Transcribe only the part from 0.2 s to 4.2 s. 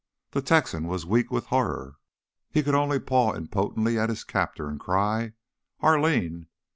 The Texan was weak with horror; he could only paw impotently at